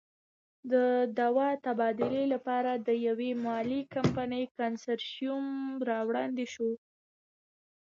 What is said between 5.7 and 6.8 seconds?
را وړاندې شو.